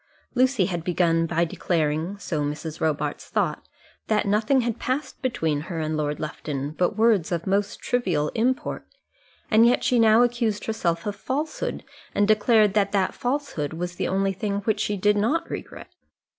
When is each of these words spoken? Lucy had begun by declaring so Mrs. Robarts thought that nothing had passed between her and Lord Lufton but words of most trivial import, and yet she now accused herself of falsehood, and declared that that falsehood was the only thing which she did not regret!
Lucy 0.33 0.65
had 0.65 0.83
begun 0.83 1.27
by 1.27 1.45
declaring 1.45 2.17
so 2.17 2.41
Mrs. 2.41 2.81
Robarts 2.81 3.25
thought 3.27 3.67
that 4.07 4.25
nothing 4.25 4.61
had 4.61 4.79
passed 4.79 5.21
between 5.21 5.61
her 5.69 5.79
and 5.79 5.95
Lord 5.95 6.19
Lufton 6.19 6.71
but 6.71 6.97
words 6.97 7.31
of 7.31 7.45
most 7.45 7.79
trivial 7.79 8.29
import, 8.29 8.83
and 9.51 9.63
yet 9.63 9.83
she 9.83 9.99
now 9.99 10.23
accused 10.23 10.65
herself 10.65 11.05
of 11.05 11.15
falsehood, 11.15 11.83
and 12.15 12.27
declared 12.27 12.73
that 12.73 12.93
that 12.93 13.13
falsehood 13.13 13.73
was 13.73 13.97
the 13.97 14.07
only 14.07 14.33
thing 14.33 14.61
which 14.61 14.79
she 14.79 14.97
did 14.97 15.17
not 15.17 15.47
regret! 15.51 15.91